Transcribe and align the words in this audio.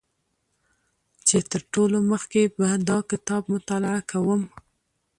چې 1.27 1.37
تر 1.51 1.61
ټولو 1.73 1.97
مخکې 2.11 2.41
به 2.57 2.67
دا 2.89 2.97
کتاب 3.11 3.41
مطالعه 3.53 4.01
کوم 4.11 4.41